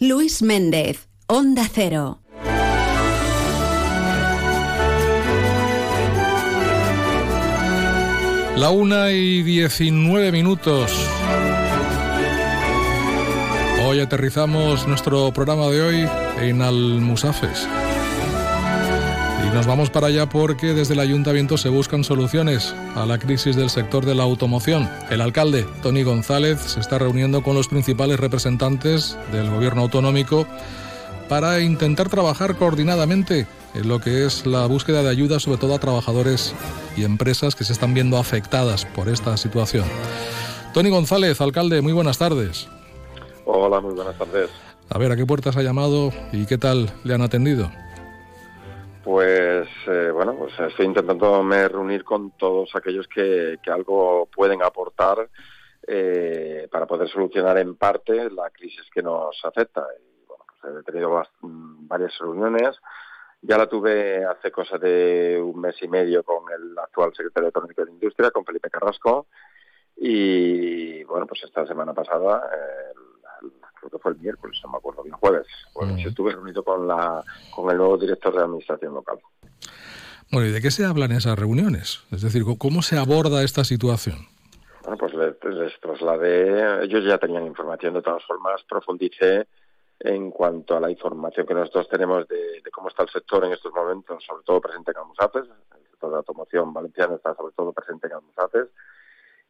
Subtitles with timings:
[0.00, 2.20] Luis Méndez, Onda Cero.
[8.54, 10.92] La una y diecinueve minutos.
[13.84, 16.08] Hoy aterrizamos nuestro programa de hoy
[16.42, 17.66] en Almusafes.
[19.46, 23.56] Y nos vamos para allá porque desde el ayuntamiento se buscan soluciones a la crisis
[23.56, 24.88] del sector de la automoción.
[25.10, 30.46] El alcalde, Tony González, se está reuniendo con los principales representantes del gobierno autonómico
[31.28, 35.78] para intentar trabajar coordinadamente en lo que es la búsqueda de ayuda, sobre todo a
[35.78, 36.54] trabajadores
[36.96, 39.84] y empresas que se están viendo afectadas por esta situación.
[40.74, 42.68] Tony González, alcalde, muy buenas tardes.
[43.44, 44.50] Hola, muy buenas tardes.
[44.90, 47.70] A ver, ¿a qué puertas ha llamado y qué tal le han atendido?
[49.04, 55.28] Pues eh, bueno, pues estoy intentando me reunir con todos aquellos que, algo pueden aportar
[55.86, 59.86] eh, para poder solucionar en parte la crisis que nos afecta.
[59.98, 62.76] Y, bueno, pues he tenido varias reuniones.
[63.40, 67.84] Ya la tuve hace cosa de un mes y medio con el actual secretario Económico
[67.84, 69.28] de Industria, con Felipe Carrasco.
[69.96, 72.50] Y bueno, pues esta semana pasada,
[73.74, 74.87] creo que fue el miércoles, no me acuerdo
[75.28, 77.22] jueves, pues estuve reunido con, la,
[77.54, 79.18] con el nuevo director de Administración Local.
[80.30, 82.04] Bueno, ¿y de qué se hablan esas reuniones?
[82.10, 84.16] Es decir, ¿cómo se aborda esta situación?
[84.82, 89.46] Bueno, pues les, trasladé, ellos ya tenían información, de todas formas profundicé
[90.00, 93.72] en cuanto a la información que nosotros tenemos de, cómo está el sector en estos
[93.72, 97.72] momentos, sobre todo presente en Almusafes, el sector de la automoción valenciana está sobre todo
[97.72, 98.68] presente en Almusafes,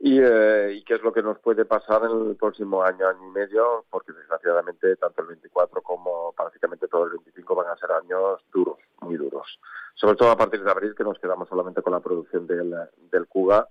[0.00, 3.30] eh, y, qué es lo que nos puede pasar en el próximo año, año y
[3.30, 8.40] medio, porque desgraciadamente tanto el 24 como prácticamente todo el 25 van a ser años
[8.52, 9.58] duros, muy duros.
[9.94, 12.74] Sobre todo a partir de abril, que nos quedamos solamente con la producción del,
[13.10, 13.68] del Cuga,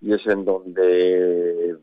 [0.00, 1.76] y es en donde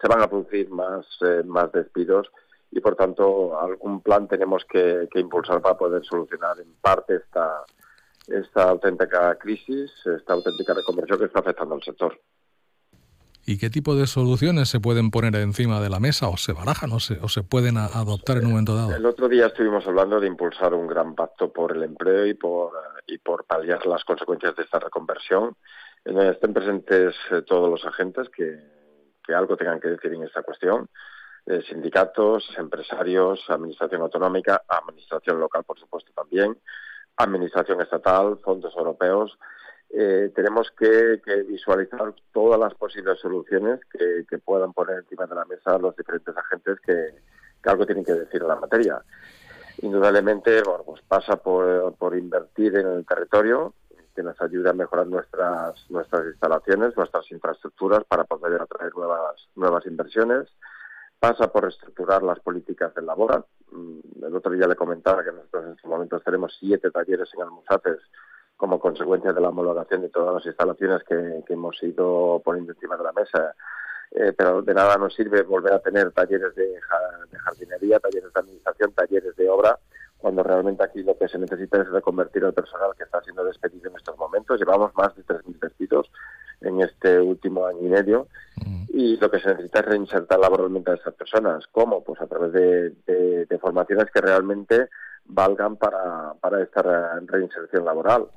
[0.00, 2.30] se van a producir más, eh, despidos
[2.70, 7.64] y por tanto algún plan tenemos que, que, impulsar para poder solucionar en parte esta,
[8.26, 12.18] esta auténtica crisis, esta auténtica reconversión que está afectando al sector.
[13.48, 16.90] ¿Y qué tipo de soluciones se pueden poner encima de la mesa o se barajan
[16.90, 18.92] o se, o se pueden adoptar en un momento dado?
[18.96, 22.72] El otro día estuvimos hablando de impulsar un gran pacto por el empleo y por,
[23.06, 25.54] y por paliar las consecuencias de esta reconversión,
[26.04, 28.58] donde estén presentes eh, todos los agentes que,
[29.24, 30.88] que algo tengan que decir en esta cuestión,
[31.46, 36.58] eh, sindicatos, empresarios, administración autonómica, administración local, por supuesto, también,
[37.16, 39.38] administración estatal, fondos europeos,
[39.90, 45.78] eh, tenemos que, visualizar todas las posibles soluciones que, puedan poner encima de la mesa
[45.78, 47.14] los diferentes agentes que,
[47.64, 49.02] algo tienen que decir en la materia.
[49.82, 53.74] Indudablemente, bueno, pues pasa por, invertir en el territorio,
[54.14, 59.84] que nos ayude a mejorar nuestras nuestras instalaciones, nuestras infraestructuras para poder atraer nuevas nuevas
[59.86, 60.48] inversiones.
[61.18, 63.46] Pasa por reestructurar las políticas de labor.
[63.70, 67.42] Mm, el otro día le comentaba que nosotros en estos momentos tenemos siete talleres en
[67.42, 67.98] Almusaces
[68.56, 73.04] como consecuencia de la homologación de todas las instalaciones que, hemos ido poniendo encima de
[73.04, 73.54] la mesa.
[74.12, 76.80] Eh, pero de nada nos sirve volver a tener talleres de,
[77.44, 79.78] jardinería, talleres de administración, talleres de obra,
[80.16, 83.90] cuando realmente aquí lo que se necesita es reconvertir al personal que está siendo despedido
[83.90, 84.58] en estos momentos.
[84.58, 86.10] Llevamos más de 3.000 despidos
[86.62, 88.28] en este último año y medio
[88.88, 91.66] y lo que se necesita es reinsertar laboralmente a esas personas.
[91.70, 92.02] ¿Cómo?
[92.02, 94.88] Pues a través de formaciones que realmente
[95.28, 98.28] valgan para, para esta reinserción laboral.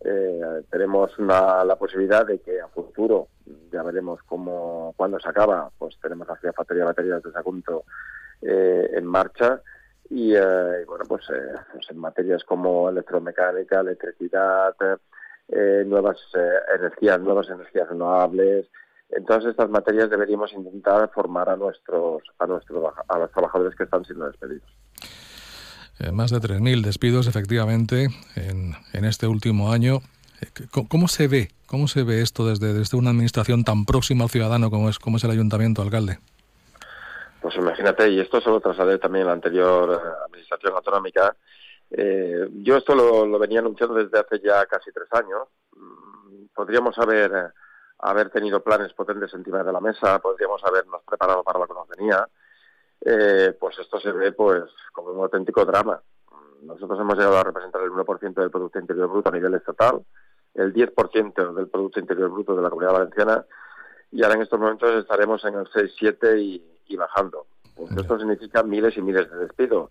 [0.00, 3.28] Eh, tenemos la posibilidad de que a futuro,
[3.72, 7.84] ya veremos cómo, cuando se acaba, pues tenemos la factoría de baterías de Sagunto
[8.42, 9.60] eh, en marcha
[10.08, 11.26] y, eh, bueno, pues,
[11.72, 14.74] pues, en materias como electromecánica, electricidad,
[15.86, 16.18] nuevas
[16.78, 18.66] energías, nuevas energías renovables,
[19.10, 23.84] en todas estas materias deberíamos intentar formar a nuestros a nuestros a los trabajadores que
[23.84, 24.70] están siendo despedidos.
[26.00, 29.98] Eh, más de 3.000 despidos efectivamente en, este último año.
[30.40, 30.46] Eh,
[30.88, 31.48] ¿Cómo, se ve?
[31.66, 35.16] ¿Cómo se ve esto desde, desde una administración tan próxima al ciudadano como es, como
[35.16, 36.18] es el ayuntamiento, alcalde?
[37.42, 41.34] Pues imagínate, y esto se lo trasladé también la anterior eh, administración autonómica.
[41.90, 45.48] yo esto lo, lo, venía anunciando desde hace ya casi tres años.
[45.76, 47.52] Mm, podríamos haber,
[47.98, 51.88] haber tenido planes potentes encima de la mesa, podríamos habernos preparado para lo que nos
[51.88, 52.28] venía
[53.00, 56.00] eh, pues esto se ve pues como un auténtico drama.
[56.62, 60.04] Nosotros hemos llegado a representar el 1% del Producto Interior Bruto a nivel estatal,
[60.54, 63.44] el 10% del Producto Interior Bruto de la Comunidad Valenciana
[64.10, 67.46] y ahora en estos momentos estaremos en el 6-7 y, bajando.
[67.76, 69.90] Pues esto significa miles y miles de despidos.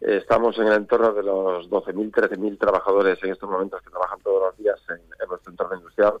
[0.00, 4.42] Estamos en el entorno de los 12.000, 13.000 trabajadores en estos momentos que trabajan todos
[4.42, 6.14] los días en, nuestro entorno industrial,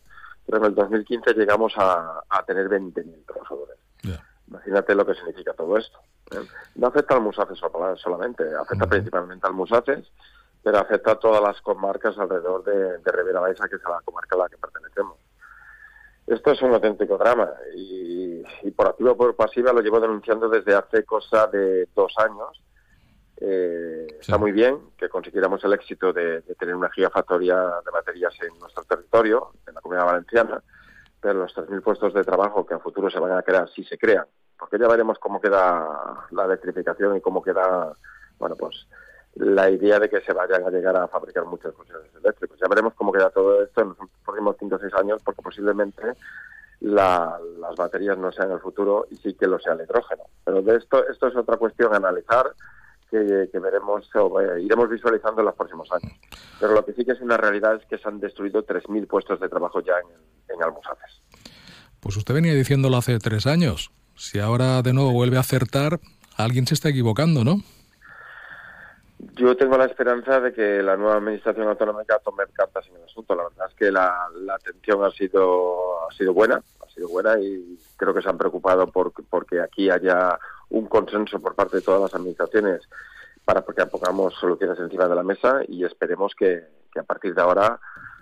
[0.46, 3.76] pero en el 2015 llegamos a, tener 20.000 trabajadores.
[4.54, 5.98] Imagínate lo que significa todo esto.
[6.76, 7.58] No afecta al Musafes
[7.96, 10.10] solamente, afecta principalmente al Musafes,
[10.62, 14.36] pero afecta a todas las comarcas alrededor de, de Ribera Baixa, que es la comarca
[14.36, 15.18] a la que pertenecemos.
[16.26, 20.74] Esto es un auténtico drama y, por activa o por pasiva lo llevo denunciando desde
[20.74, 22.62] hace cosa de dos años.
[23.36, 28.58] Eh, está muy bien que consiguiéramos el éxito de, tener una gigafactoría de baterías en
[28.58, 30.62] nuestro territorio, en la comunidad valenciana,
[31.20, 33.98] pero los 3.000 puestos de trabajo que a futuro se van a crear, si se
[33.98, 34.26] crean,
[34.58, 37.92] porque ya veremos cómo queda la electrificación y cómo queda,
[38.38, 38.86] bueno, pues
[39.36, 42.58] la idea de que se vayan a llegar a fabricar muchos coches eléctricos.
[42.60, 46.02] Ya veremos cómo queda todo esto en los próximos 5 o 6 años, porque posiblemente
[46.80, 47.40] las
[47.76, 50.24] baterías no sean el futuro y sí que lo sea el hidrógeno.
[50.44, 52.52] Pero de esto, esto es otra cuestión a analizar
[53.10, 56.12] que, veremos o iremos visualizando en los próximos años.
[56.58, 59.40] Pero lo que sí que es una realidad es que se han destruido 3.000 puestos
[59.40, 60.08] de trabajo ya en,
[60.48, 60.74] en.
[62.00, 63.90] Pues usted venía diciéndolo hace tres años.
[64.16, 66.00] Si ahora de nuevo vuelve a acertar,
[66.36, 67.60] alguien se está equivocando, ¿no?
[69.36, 73.34] Yo tengo la esperanza de que la nueva administración autonómica tome cartas en el asunto.
[73.34, 77.78] La verdad es que la, atención ha sido ha sido buena, ha sido buena y
[77.96, 80.38] creo que se han preocupado por porque aquí haya
[80.70, 82.82] un consenso por parte de todas las administraciones
[83.44, 86.62] para que pongamos soluciones encima de la mesa y esperemos que,
[86.98, 87.80] a partir de ahora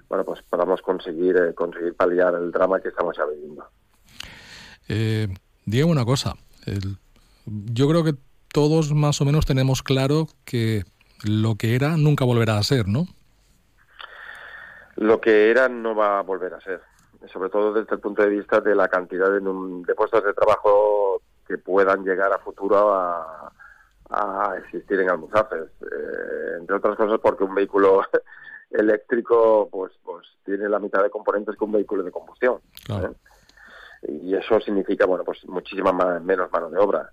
[0.08, 3.68] bueno pues podamos conseguir eh, conseguir paliar el drama que estamos ya viviendo.
[4.88, 5.28] Eh,
[5.64, 6.34] Diego, una cosa.
[7.46, 8.14] yo creo que
[8.52, 10.84] todos más o menos tenemos claro que
[11.24, 13.06] lo que era nunca volverá a ser, ¿no?
[14.96, 16.82] Lo que era no va a volver a ser,
[17.32, 21.58] sobre todo desde el punto de vista de la cantidad de, puestos de trabajo que
[21.58, 23.48] puedan llegar a futuro a,
[24.58, 25.70] existir en Almuzafes.
[25.80, 28.02] Eh, entre otras cosas porque un vehículo
[28.70, 32.60] eléctrico pues pues tiene la mitad de componentes que un vehículo de combustión.
[32.90, 33.08] ¿eh?
[34.08, 37.10] Y eso significa bueno pues muchísima menos mano de obra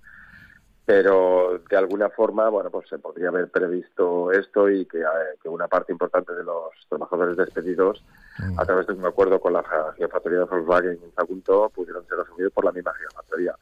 [0.90, 5.68] pero de alguna forma, bueno, pues se podría haber previsto esto y que, eh, una
[5.68, 8.04] parte importante de los trabajadores despedidos,
[8.40, 8.60] mm.
[8.60, 9.64] a través de un acuerdo con la
[9.96, 13.54] gigafactoría de Volkswagen en Sagunto, pudieran ser asumidos por la misma gigafactoría.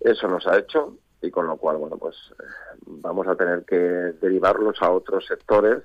[0.00, 2.44] Eso nos ha hecho y con lo cual, bueno, pues eh,
[2.86, 5.82] vamos a tener que derivarlos a otros sectores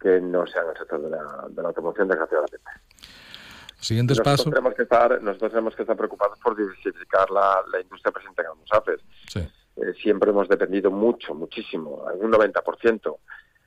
[0.00, 2.58] que no sean el sector de la, de la automoción, desgraciadamente.
[3.80, 8.12] Siguientes nosotros Tenemos que estar, nosotros tenemos que estar preocupados por diversificar la, la industria
[8.12, 9.00] presente en Almusafes.
[9.28, 9.40] Sí.
[9.76, 13.16] Eh, siempre hemos dependido mucho, muchísimo, un 90%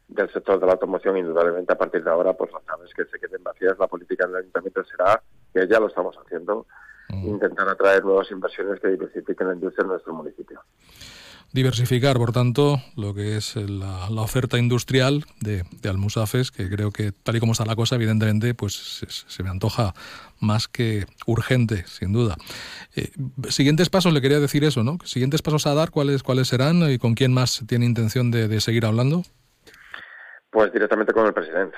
[0.07, 3.19] del sector de la automoción, indudablemente a partir de ahora, pues las naves que se
[3.19, 5.21] queden vacías, la política del ayuntamiento será,
[5.53, 6.67] que ya lo estamos haciendo,
[7.09, 7.27] mm.
[7.27, 10.61] intentar atraer nuevas inversiones que diversifiquen la industria en nuestro municipio
[11.53, 17.35] diversificar, por tanto, lo que es la, oferta industrial de, Almusafes, que creo que tal
[17.35, 19.93] y como está la cosa, evidentemente, pues se, me antoja
[20.41, 22.35] más que urgente, sin duda.
[22.95, 23.11] Eh,
[23.49, 24.97] siguientes pasos, le quería decir eso, ¿no?
[25.05, 28.85] Siguientes pasos a dar, ¿cuáles, cuáles serán y con quién más tiene intención de, seguir
[28.85, 29.21] hablando?
[30.49, 31.77] Pues directamente con el presidente.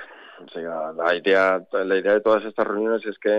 [0.56, 3.30] la idea, la idea de todas estas reuniones es que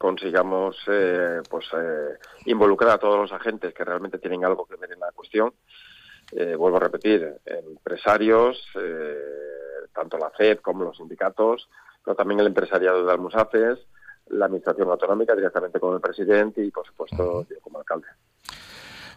[0.00, 2.16] consigamos eh, pues eh,
[2.46, 5.52] involucrar a todos los agentes que realmente tienen algo que ver en la cuestión.
[6.32, 8.64] Eh, vuelvo a repetir, empresarios,
[9.92, 11.68] tanto la FED como los sindicatos,
[12.02, 13.78] pero también el empresariado de Almusafes,
[14.28, 18.06] la administración autonómica directamente con el presidente y, por supuesto, yo como alcalde.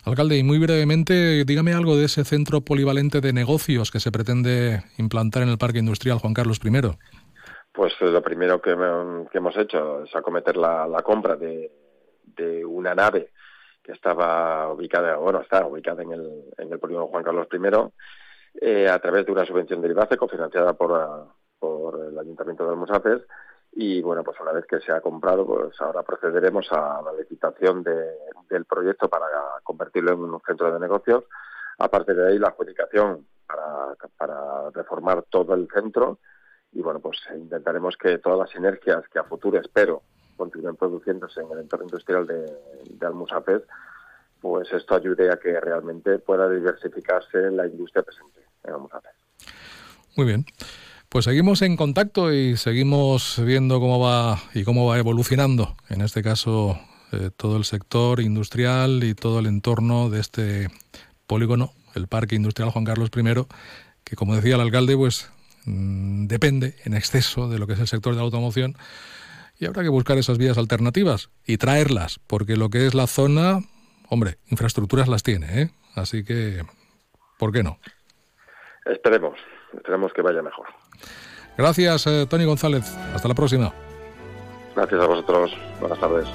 [0.04, 4.84] Alcalde, y muy brevemente, dígame algo de ese centro polivalente de negocios que se pretende
[4.98, 6.72] implantar en el Parque Industrial Juan Carlos I.
[7.74, 11.72] Pues lo primero que, hemos hecho es acometer la, compra de,
[12.66, 13.32] una nave
[13.82, 17.58] que estaba ubicada, bueno, está ubicada en el, en el polígono Juan Carlos I,
[18.62, 23.24] eh, a través de una subvención de IBACE cofinanciada por, por el Ayuntamiento de Almusafes.
[23.72, 27.82] Y bueno, pues una vez que se ha comprado, pues ahora procederemos a la licitación
[27.82, 28.06] de,
[28.52, 29.26] del proyecto para
[29.64, 31.24] convertirlo en un centro de negocios.
[31.80, 36.20] Aparte de ahí, la adjudicación para reformar todo el centro
[36.74, 40.02] y bueno, pues intentaremos que todas las sinergias que a futuro espero
[40.36, 42.42] continúen produciéndose en el entorno industrial de,
[42.90, 43.62] de
[44.42, 49.12] pues esto ayude a que realmente pueda diversificarse la industria presente en Almusafes.
[50.18, 50.46] Muy bien.
[51.08, 56.24] Pues seguimos en contacto y seguimos viendo cómo va y cómo va evolucionando, en este
[56.24, 56.78] caso,
[57.12, 60.68] eh, todo el sector industrial y todo el entorno de este
[61.28, 63.46] polígono, el Parque Industrial Juan Carlos I,
[64.04, 65.32] que como decía el alcalde, pues
[65.66, 68.76] Mm, depende en exceso de lo que es el sector de la automoción
[69.60, 73.60] y habrá que buscar esas vías alternativas y traerlas, porque lo que es la zona,
[74.10, 75.70] hombre, infraestructuras las tiene, ¿eh?
[75.96, 76.64] así que,
[77.38, 77.78] ¿por qué no?
[78.86, 79.40] Esperemos,
[79.74, 80.68] esperemos que vaya mejor.
[81.58, 82.84] Gracias, eh, Tony González.
[83.14, 83.72] Hasta la próxima.
[84.76, 85.56] Gracias a vosotros.
[85.80, 86.28] Buenas tardes.